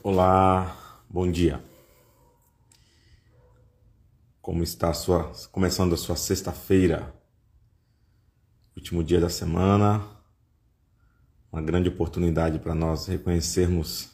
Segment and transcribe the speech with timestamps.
[0.00, 0.76] Olá,
[1.10, 1.60] bom dia.
[4.40, 7.12] Como está a sua começando a sua sexta-feira?
[8.76, 10.00] Último dia da semana.
[11.50, 14.12] Uma grande oportunidade para nós reconhecermos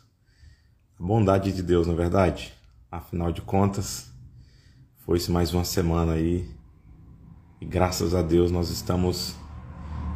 [0.99, 2.55] a bondade de Deus, na é verdade.
[2.91, 4.11] Afinal de contas,
[5.05, 6.51] foi-se mais uma semana aí
[7.61, 9.37] e graças a Deus nós estamos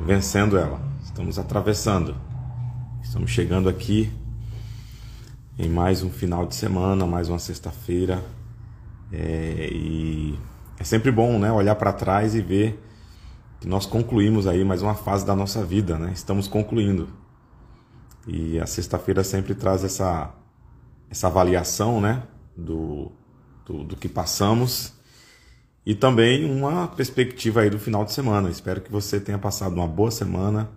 [0.01, 0.81] vencendo ela.
[1.05, 2.17] Estamos atravessando.
[3.03, 4.11] Estamos chegando aqui
[5.59, 8.23] em mais um final de semana, mais uma sexta-feira.
[9.13, 10.39] É, e
[10.79, 12.81] é sempre bom né, olhar para trás e ver
[13.61, 16.13] que nós concluímos aí mais uma fase da nossa vida, né?
[16.15, 17.09] Estamos concluindo.
[18.25, 20.33] E a sexta-feira sempre traz essa,
[21.11, 22.23] essa avaliação né,
[22.57, 23.11] do,
[23.67, 24.93] do, do que passamos
[25.85, 28.49] e também uma perspectiva aí do final de semana.
[28.49, 30.71] Espero que você tenha passado uma boa semana,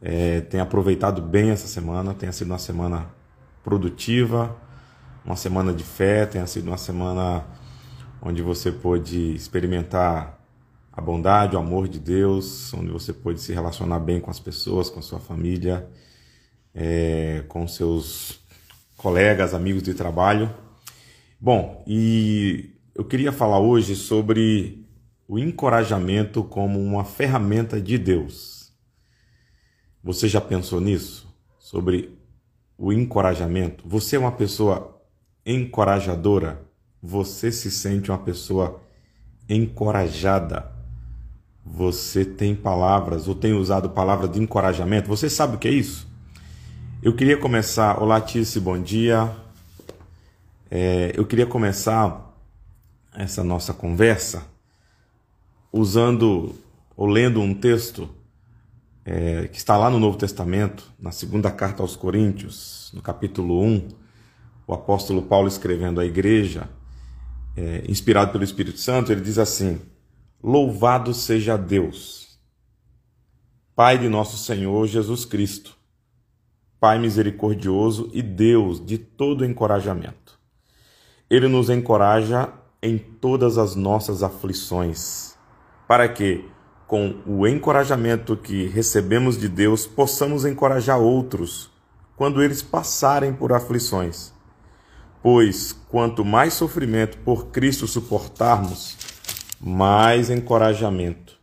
[0.00, 3.21] é, tenha aproveitado bem essa semana, tenha sido uma semana
[3.62, 4.56] produtiva,
[5.24, 7.44] uma semana de fé, tenha sido uma semana
[8.20, 10.38] onde você pôde experimentar
[10.92, 14.90] a bondade, o amor de Deus, onde você pôde se relacionar bem com as pessoas,
[14.90, 15.88] com a sua família,
[16.74, 18.40] é, com seus
[18.96, 20.52] colegas, amigos de trabalho.
[21.40, 24.86] Bom, e eu queria falar hoje sobre
[25.26, 28.72] o encorajamento como uma ferramenta de Deus.
[30.04, 31.32] Você já pensou nisso?
[31.58, 32.18] Sobre
[32.82, 33.84] o encorajamento.
[33.86, 35.00] Você é uma pessoa
[35.46, 36.62] encorajadora.
[37.00, 38.82] Você se sente uma pessoa
[39.48, 40.68] encorajada.
[41.64, 45.06] Você tem palavras ou tem usado palavras de encorajamento.
[45.06, 46.08] Você sabe o que é isso?
[47.00, 48.02] Eu queria começar.
[48.02, 49.32] Olá, Tice, bom dia.
[50.68, 52.34] É, eu queria começar
[53.14, 54.44] essa nossa conversa
[55.72, 56.52] usando
[56.96, 58.10] ou lendo um texto
[59.04, 63.88] é, que está lá no Novo Testamento, na segunda carta aos Coríntios, no capítulo 1,
[64.66, 66.68] o apóstolo Paulo escrevendo à igreja,
[67.56, 69.80] é, inspirado pelo Espírito Santo, ele diz assim:
[70.42, 72.38] Louvado seja Deus,
[73.74, 75.76] Pai de nosso Senhor Jesus Cristo,
[76.78, 80.38] Pai misericordioso e Deus de todo encorajamento.
[81.28, 85.38] Ele nos encoraja em todas as nossas aflições,
[85.86, 86.44] para que,
[86.92, 91.70] com o encorajamento que recebemos de Deus, possamos encorajar outros
[92.16, 94.30] quando eles passarem por aflições.
[95.22, 98.98] Pois quanto mais sofrimento por Cristo suportarmos,
[99.58, 101.38] mais encorajamento.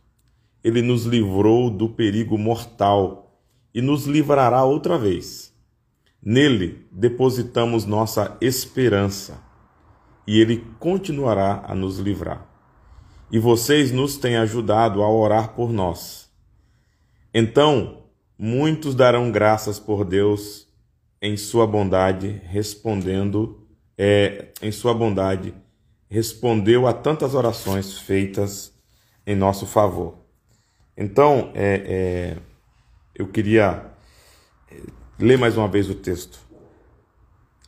[0.62, 3.36] Ele nos livrou do perigo mortal
[3.74, 5.52] e nos livrará outra vez.
[6.22, 9.42] Nele depositamos nossa esperança
[10.24, 12.49] e ele continuará a nos livrar
[13.30, 16.28] e vocês nos têm ajudado a orar por nós.
[17.32, 18.04] Então,
[18.36, 20.66] muitos darão graças por Deus
[21.22, 25.54] em sua bondade, respondendo, é, em sua bondade,
[26.08, 28.72] respondeu a tantas orações feitas
[29.26, 30.18] em nosso favor.
[30.96, 32.36] Então, é, é,
[33.14, 33.92] eu queria
[34.70, 34.76] é,
[35.18, 36.40] ler mais uma vez o texto.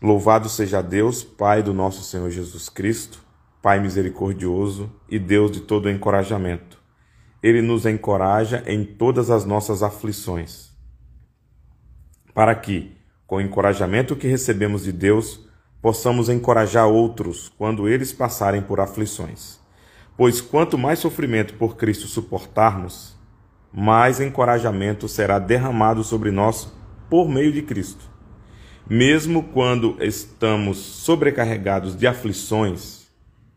[0.02, 3.21] Louvado seja Deus, Pai do nosso Senhor Jesus Cristo
[3.62, 6.82] Pai misericordioso e Deus de todo encorajamento.
[7.40, 10.72] Ele nos encoraja em todas as nossas aflições,
[12.34, 15.48] para que, com o encorajamento que recebemos de Deus,
[15.80, 19.60] possamos encorajar outros quando eles passarem por aflições.
[20.16, 23.16] Pois quanto mais sofrimento por Cristo suportarmos,
[23.72, 26.72] mais encorajamento será derramado sobre nós
[27.08, 28.10] por meio de Cristo.
[28.90, 33.01] Mesmo quando estamos sobrecarregados de aflições,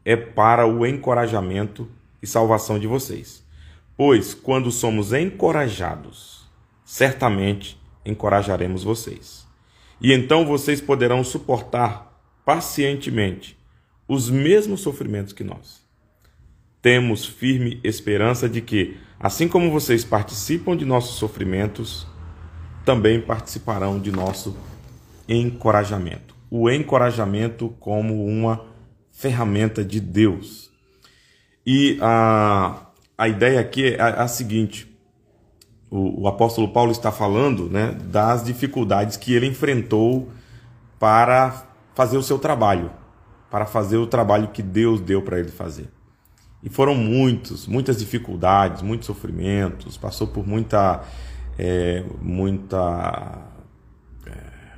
[0.05, 1.89] é para o encorajamento
[2.21, 3.43] e salvação de vocês.
[3.97, 6.47] Pois quando somos encorajados,
[6.85, 9.47] certamente encorajaremos vocês.
[9.99, 13.57] E então vocês poderão suportar pacientemente
[14.07, 15.83] os mesmos sofrimentos que nós.
[16.81, 22.05] Temos firme esperança de que, assim como vocês participam de nossos sofrimentos,
[22.83, 24.55] também participarão de nosso
[25.27, 26.35] encorajamento.
[26.51, 28.74] O encorajamento como uma
[29.15, 30.69] ferramenta de Deus.
[31.65, 32.85] E a,
[33.17, 34.93] a ideia aqui é a, a seguinte:
[35.89, 40.29] o, o, apóstolo Paulo está falando né, das dificuldades que ele enfrentou
[40.99, 41.65] para
[41.95, 42.91] fazer o seu trabalho,
[43.49, 45.89] para fazer o trabalho que Deus deu para ele fazer.
[46.61, 51.03] E foram muitos, muitas dificuldades, muitos sofrimentos, passou por muita,
[51.57, 53.43] é, muita,
[54.25, 54.31] é,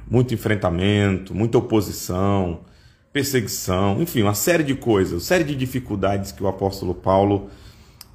[0.09, 2.61] muito enfrentamento, muita oposição,
[3.17, 7.49] perseguição, enfim, uma série de coisas, uma série de dificuldades que o apóstolo Paulo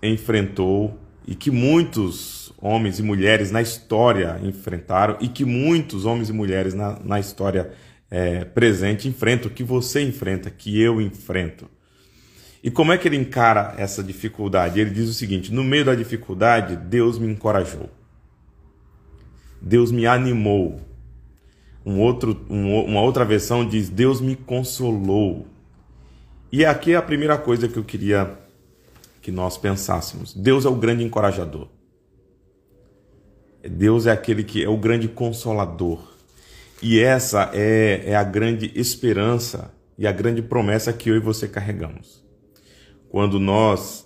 [0.00, 0.96] enfrentou
[1.26, 6.72] e que muitos homens e mulheres na história enfrentaram e que muitos homens e mulheres
[6.72, 7.72] na, na história
[8.08, 11.68] é, presente enfrenta, o que você enfrenta, que eu enfrento.
[12.62, 14.78] E como é que ele encara essa dificuldade?
[14.78, 17.90] Ele diz o seguinte: no meio da dificuldade, Deus me encorajou.
[19.60, 20.80] Deus me animou.
[21.84, 25.46] Um outro, um, uma outra versão diz: Deus me consolou.
[26.50, 28.38] E aqui é a primeira coisa que eu queria
[29.20, 30.34] que nós pensássemos.
[30.34, 31.68] Deus é o grande encorajador.
[33.68, 36.12] Deus é aquele que é o grande consolador.
[36.82, 41.46] E essa é, é a grande esperança e a grande promessa que eu e você
[41.46, 42.24] carregamos.
[43.08, 44.04] Quando nós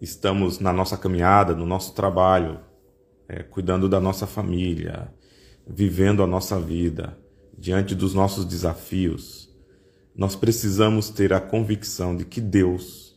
[0.00, 2.60] estamos na nossa caminhada, no nosso trabalho,
[3.28, 5.08] é, cuidando da nossa família,
[5.68, 7.18] vivendo a nossa vida,
[7.56, 9.54] diante dos nossos desafios,
[10.16, 13.16] nós precisamos ter a convicção de que Deus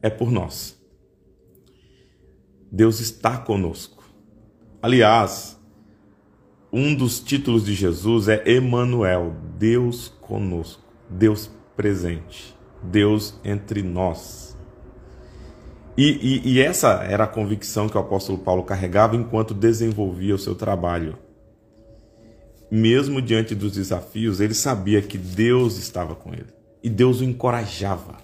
[0.00, 0.80] é por nós.
[2.70, 4.02] Deus está conosco.
[4.80, 5.60] Aliás,
[6.72, 14.56] um dos títulos de Jesus é Emanuel, Deus conosco, Deus presente, Deus entre nós.
[15.96, 20.38] E, e, e, essa era a convicção que o apóstolo Paulo carregava enquanto desenvolvia o
[20.38, 21.18] seu trabalho.
[22.74, 26.46] Mesmo diante dos desafios, ele sabia que Deus estava com ele
[26.82, 28.16] e Deus o encorajava.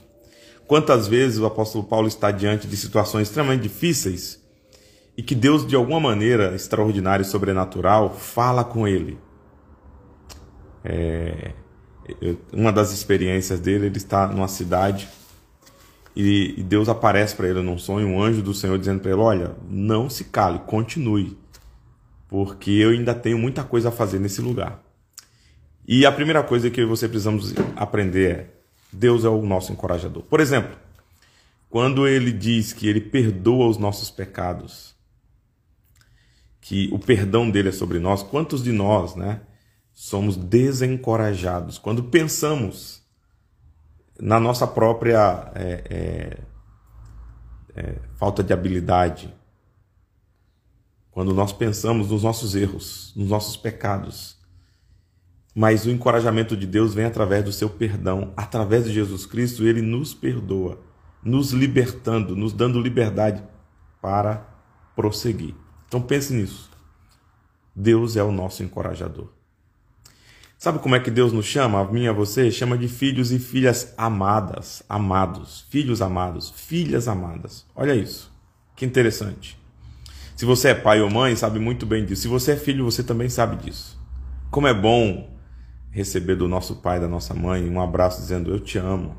[0.66, 4.42] Quantas vezes o apóstolo Paulo está diante de situações extremamente difíceis
[5.14, 9.18] e que Deus, de alguma maneira extraordinária e sobrenatural, fala com ele.
[10.82, 11.52] É,
[12.50, 15.10] uma das experiências dele, ele está numa cidade
[16.16, 19.56] e, Deus aparece para ele num sonho, um anjo do Senhor dizendo para ele: Olha,
[19.68, 21.36] não se cale, continue,
[22.28, 24.82] porque eu ainda tenho muita coisa a fazer nesse lugar.
[25.86, 28.50] E a primeira coisa que você precisamos aprender é:
[28.92, 30.22] Deus é o nosso encorajador.
[30.22, 30.76] Por exemplo,
[31.70, 34.94] quando ele diz que ele perdoa os nossos pecados,
[36.60, 39.40] que o perdão dele é sobre nós, quantos de nós, né,
[39.92, 43.02] somos desencorajados quando pensamos
[44.20, 46.38] na nossa própria é, é,
[47.74, 49.34] é, falta de habilidade,
[51.10, 54.36] quando nós pensamos nos nossos erros, nos nossos pecados.
[55.54, 59.82] Mas o encorajamento de Deus vem através do seu perdão, através de Jesus Cristo, ele
[59.82, 60.80] nos perdoa,
[61.22, 63.42] nos libertando, nos dando liberdade
[64.00, 64.46] para
[64.94, 65.54] prosseguir.
[65.86, 66.70] Então pense nisso.
[67.74, 69.28] Deus é o nosso encorajador.
[70.58, 71.80] Sabe como é que Deus nos chama?
[71.80, 72.50] A mim e a você?
[72.50, 77.64] Chama de filhos e filhas amadas, amados, filhos amados, filhas amadas.
[77.76, 78.32] Olha isso.
[78.74, 79.56] Que interessante.
[80.38, 82.22] Se você é pai ou mãe, sabe muito bem disso.
[82.22, 84.00] Se você é filho, você também sabe disso.
[84.52, 85.36] Como é bom
[85.90, 89.16] receber do nosso pai, da nossa mãe, um abraço dizendo eu te amo.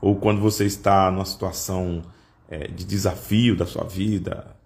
[0.00, 2.04] Ou quando você está numa situação
[2.48, 4.56] é, de desafio da sua vida,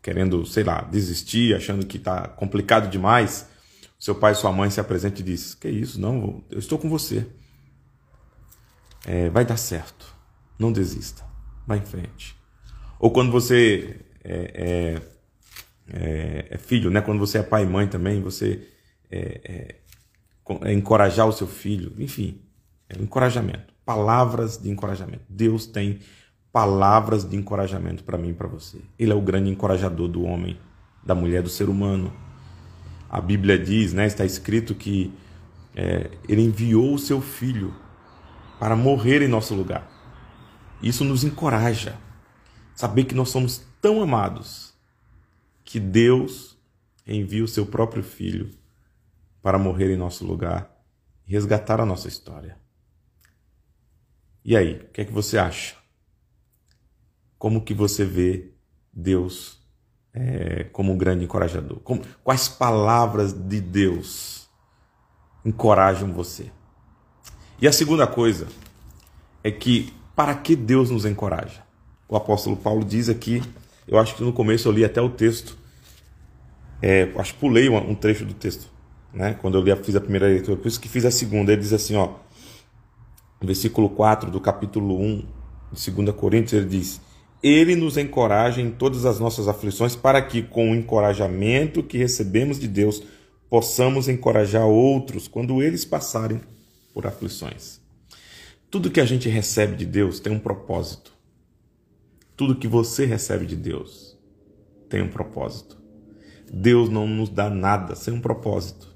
[0.00, 3.50] querendo, sei lá, desistir, achando que está complicado demais,
[3.98, 6.00] seu pai e sua mãe se apresentam e diz: Que isso?
[6.00, 7.26] Não, eu estou com você.
[9.04, 10.06] É, vai dar certo.
[10.58, 11.22] Não desista.
[11.66, 12.34] Vá em frente.
[12.98, 15.02] Ou quando você é, é,
[15.92, 17.00] é, é filho, né?
[17.00, 18.66] Quando você é pai e mãe também, você
[19.10, 19.76] é,
[20.64, 21.92] é, encorajar o seu filho.
[21.98, 22.40] Enfim,
[22.88, 23.72] é encorajamento.
[23.84, 25.24] Palavras de encorajamento.
[25.28, 26.00] Deus tem
[26.52, 28.78] palavras de encorajamento para mim e para você.
[28.98, 30.58] Ele é o grande encorajador do homem,
[31.04, 32.12] da mulher, do ser humano.
[33.08, 35.12] A Bíblia diz, né, está escrito que
[35.74, 37.74] é, ele enviou o seu filho
[38.60, 39.90] para morrer em nosso lugar.
[40.82, 41.96] Isso nos encoraja.
[42.74, 44.72] Saber que nós somos tão amados
[45.64, 46.56] que Deus
[47.04, 48.50] envia o seu próprio filho
[49.42, 50.70] para morrer em nosso lugar
[51.26, 52.56] e resgatar a nossa história.
[54.44, 55.74] E aí, o que é que você acha?
[57.36, 58.52] Como que você vê
[58.92, 59.60] Deus
[60.14, 61.80] é, como um grande encorajador?
[61.80, 64.48] Como, quais palavras de Deus
[65.44, 66.52] encorajam você?
[67.60, 68.46] E a segunda coisa
[69.42, 71.64] é que para que Deus nos encoraja?
[72.08, 73.42] O apóstolo Paulo diz aqui,
[73.86, 75.56] eu acho que no começo eu li até o texto,
[76.80, 78.68] é, acho que pulei um, trecho do texto,
[79.12, 79.36] né?
[79.40, 81.52] Quando eu li, fiz a primeira leitura, por isso que fiz a segunda.
[81.52, 82.14] Ele diz assim, ó,
[83.40, 85.26] versículo 4 do capítulo 1
[85.72, 87.00] de 2 Coríntios, ele diz:
[87.42, 92.58] ele nos encoraja em todas as nossas aflições, para que, com o encorajamento que recebemos
[92.58, 93.02] de Deus,
[93.50, 96.40] possamos encorajar outros quando eles passarem
[96.94, 97.80] por aflições.
[98.70, 101.12] Tudo que a gente recebe de Deus tem um propósito.
[102.36, 104.18] Tudo que você recebe de Deus
[104.88, 105.76] tem um propósito.
[106.52, 108.92] Deus não nos dá nada sem um propósito.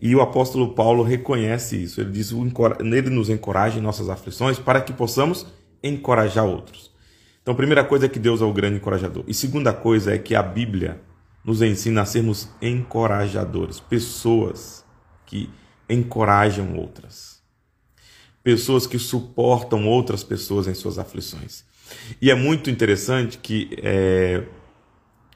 [0.00, 2.00] E o apóstolo Paulo reconhece isso.
[2.00, 5.46] Ele diz: Ele nos encoraja em nossas aflições para que possamos
[5.82, 6.90] encorajar outros.
[7.42, 9.24] Então, primeira coisa é que Deus é o grande encorajador.
[9.26, 11.00] E segunda coisa é que a Bíblia
[11.44, 14.84] nos ensina a sermos encorajadores, pessoas
[15.24, 15.50] que
[15.88, 17.42] encorajam outras.
[18.42, 21.64] Pessoas que suportam outras pessoas em suas aflições.
[22.20, 24.44] E é muito interessante que é,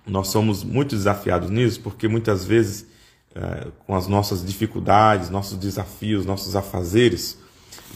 [0.06, 2.86] nós somos muito desafiados nisso, porque muitas vezes,
[3.34, 7.38] é, com as nossas dificuldades, nossos desafios, nossos afazeres,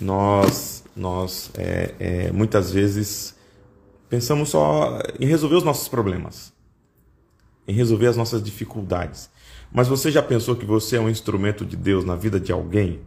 [0.01, 3.35] nós, nós é, é, muitas vezes
[4.09, 6.53] pensamos só em resolver os nossos problemas,
[7.67, 9.29] em resolver as nossas dificuldades.
[9.73, 13.01] Mas você já pensou que você é um instrumento de Deus na vida de alguém?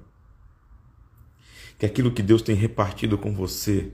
[1.77, 3.91] Que aquilo que Deus tem repartido com você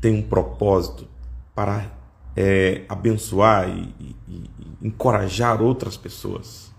[0.00, 1.08] tem um propósito
[1.54, 1.90] para
[2.36, 4.50] é, abençoar e, e, e
[4.86, 6.70] encorajar outras pessoas.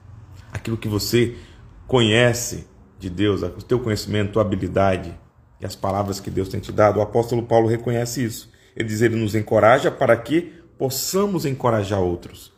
[0.52, 1.36] Aquilo que você
[1.88, 2.68] conhece
[3.00, 5.18] de Deus, o teu conhecimento, tua habilidade
[5.60, 7.00] e as palavras que Deus tem te dado.
[7.00, 8.52] O apóstolo Paulo reconhece isso.
[8.76, 12.56] Ele diz: ele nos encoraja para que possamos encorajar outros.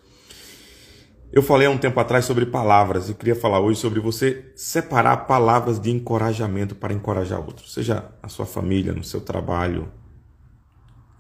[1.32, 5.16] Eu falei há um tempo atrás sobre palavras e queria falar hoje sobre você separar
[5.28, 9.92] palavras de encorajamento para encorajar outros, seja na sua família, no seu trabalho,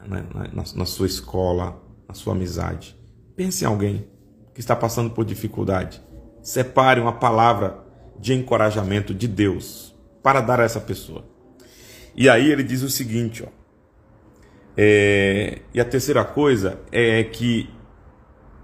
[0.07, 0.21] na,
[0.53, 2.97] na, na sua escola, na sua amizade.
[3.35, 4.07] Pense em alguém
[4.53, 6.01] que está passando por dificuldade.
[6.41, 7.83] Separe uma palavra
[8.19, 11.25] de encorajamento de Deus para dar a essa pessoa.
[12.15, 13.47] E aí ele diz o seguinte, ó.
[14.75, 17.69] É, e a terceira coisa é que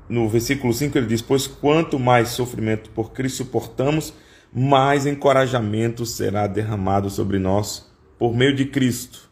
[0.07, 4.13] no versículo 5 ele diz: Pois quanto mais sofrimento por Cristo suportamos,
[4.53, 9.24] mais encorajamento será derramado sobre nós por meio de Cristo.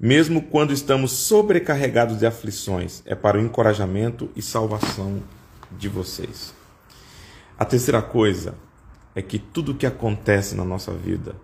[0.00, 5.20] Mesmo quando estamos sobrecarregados de aflições, é para o encorajamento e salvação
[5.72, 6.54] de vocês.
[7.58, 8.54] A terceira coisa
[9.12, 11.34] é que tudo que acontece na nossa vida,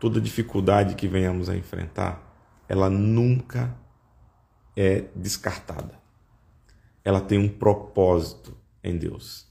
[0.00, 2.20] toda dificuldade que venhamos a enfrentar,
[2.68, 3.72] ela nunca
[4.76, 5.96] é descartada.
[7.04, 9.46] Ela tem um propósito em Deus.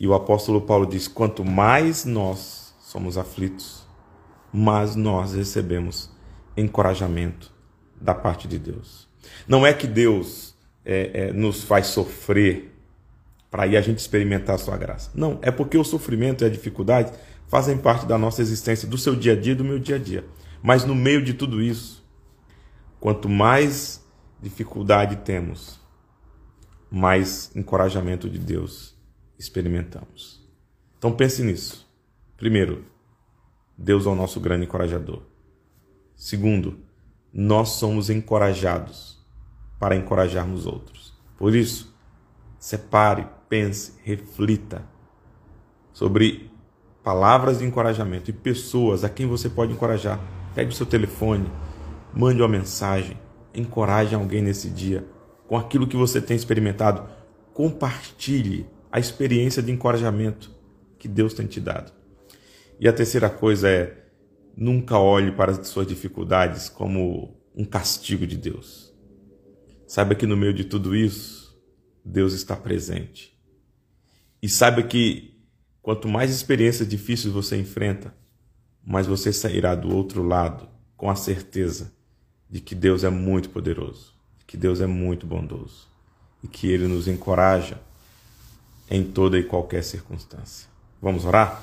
[0.00, 3.86] E o apóstolo Paulo diz: quanto mais nós somos aflitos,
[4.52, 6.17] mais nós recebemos
[6.60, 7.52] encorajamento
[8.00, 9.08] da parte de Deus.
[9.46, 12.74] Não é que Deus é, é, nos faz sofrer
[13.50, 15.10] para aí a gente experimentar a sua graça.
[15.14, 17.12] Não, é porque o sofrimento e a dificuldade
[17.46, 20.24] fazem parte da nossa existência, do seu dia a dia, do meu dia a dia.
[20.62, 22.06] Mas no meio de tudo isso,
[23.00, 24.04] quanto mais
[24.40, 25.80] dificuldade temos,
[26.90, 28.96] mais encorajamento de Deus
[29.38, 30.46] experimentamos.
[30.98, 31.88] Então pense nisso.
[32.36, 32.84] Primeiro,
[33.76, 35.22] Deus é o nosso grande encorajador.
[36.18, 36.80] Segundo,
[37.32, 39.24] nós somos encorajados
[39.78, 41.16] para encorajarmos outros.
[41.38, 41.96] Por isso,
[42.58, 44.84] separe, pense, reflita
[45.92, 46.50] sobre
[47.04, 50.18] palavras de encorajamento e pessoas a quem você pode encorajar.
[50.56, 51.48] Pegue o seu telefone,
[52.12, 53.16] mande uma mensagem,
[53.54, 55.06] encoraje alguém nesse dia
[55.46, 57.08] com aquilo que você tem experimentado.
[57.54, 60.50] Compartilhe a experiência de encorajamento
[60.98, 61.92] que Deus tem te dado.
[62.80, 63.97] E a terceira coisa é
[64.58, 68.92] nunca olhe para as suas dificuldades como um castigo de Deus.
[69.86, 71.56] Saiba que no meio de tudo isso,
[72.04, 73.38] Deus está presente.
[74.42, 75.40] E saiba que
[75.80, 78.12] quanto mais experiências difíceis você enfrenta,
[78.84, 81.92] mais você sairá do outro lado com a certeza
[82.50, 84.12] de que Deus é muito poderoso,
[84.44, 85.86] que Deus é muito bondoso
[86.42, 87.80] e que Ele nos encoraja
[88.90, 90.68] em toda e qualquer circunstância.
[91.00, 91.62] Vamos orar?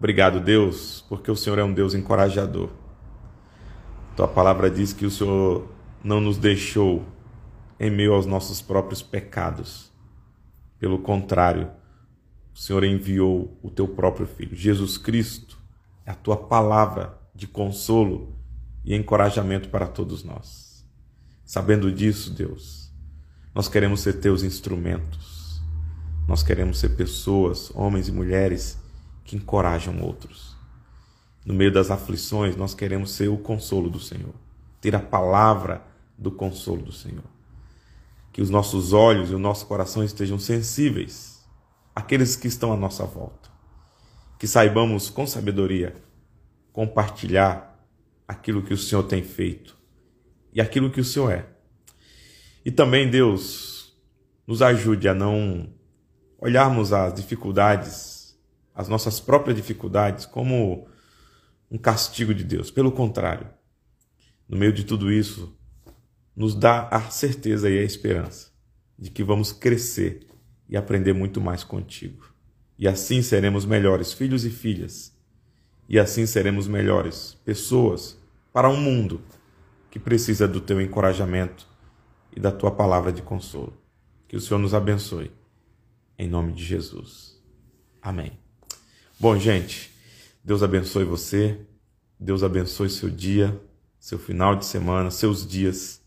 [0.00, 2.70] Obrigado, Deus, porque o Senhor é um Deus encorajador.
[4.16, 5.68] Tua palavra diz que o Senhor
[6.02, 7.04] não nos deixou
[7.78, 9.90] em meio aos nossos próprios pecados
[10.80, 11.70] pelo contrário,
[12.54, 14.56] o Senhor enviou o teu próprio Filho.
[14.56, 15.58] Jesus Cristo
[16.06, 18.34] é a tua palavra de consolo
[18.82, 20.82] e encorajamento para todos nós.
[21.44, 22.90] Sabendo disso, Deus,
[23.54, 25.60] nós queremos ser teus instrumentos.
[26.26, 28.78] Nós queremos ser pessoas, homens e mulheres,
[29.24, 30.56] que encorajam outros.
[31.44, 34.34] No meio das aflições, nós queremos ser o consolo do Senhor,
[34.80, 35.82] ter a palavra
[36.18, 37.24] do consolo do Senhor
[38.32, 41.44] que os nossos olhos e o nosso coração estejam sensíveis
[41.94, 43.50] àqueles que estão à nossa volta.
[44.38, 45.94] Que saibamos com sabedoria
[46.72, 47.78] compartilhar
[48.26, 49.76] aquilo que o Senhor tem feito
[50.52, 51.46] e aquilo que o Senhor é.
[52.64, 53.94] E também, Deus,
[54.46, 55.68] nos ajude a não
[56.38, 58.19] olharmos as dificuldades,
[58.80, 60.88] as nossas próprias dificuldades, como
[61.70, 62.70] um castigo de Deus.
[62.70, 63.46] Pelo contrário,
[64.48, 65.54] no meio de tudo isso,
[66.34, 68.50] nos dá a certeza e a esperança
[68.98, 70.26] de que vamos crescer
[70.66, 72.32] e aprender muito mais contigo.
[72.78, 75.14] E assim seremos melhores filhos e filhas.
[75.86, 78.18] E assim seremos melhores pessoas
[78.50, 79.20] para um mundo
[79.90, 81.68] que precisa do teu encorajamento
[82.34, 83.76] e da tua palavra de consolo.
[84.26, 85.30] Que o Senhor nos abençoe.
[86.18, 87.38] Em nome de Jesus.
[88.00, 88.39] Amém.
[89.20, 89.92] Bom, gente,
[90.42, 91.58] Deus abençoe você,
[92.18, 93.54] Deus abençoe seu dia,
[93.98, 96.00] seu final de semana, seus dias,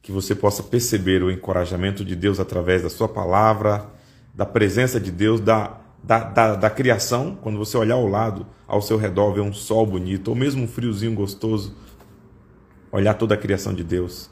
[0.00, 3.90] que você possa perceber o encorajamento de Deus através da sua palavra,
[4.32, 8.80] da presença de Deus, da, da, da, da criação, quando você olhar ao lado, ao
[8.80, 11.74] seu redor, ver um sol bonito, ou mesmo um friozinho gostoso,
[12.92, 14.30] olhar toda a criação de Deus.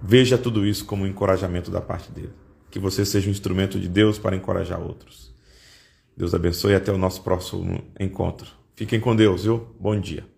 [0.00, 2.32] Veja tudo isso como um encorajamento da parte dele.
[2.70, 5.33] Que você seja um instrumento de Deus para encorajar outros.
[6.16, 8.50] Deus abençoe e até o nosso próximo encontro.
[8.76, 9.74] Fiquem com Deus, viu?
[9.78, 10.33] Bom dia.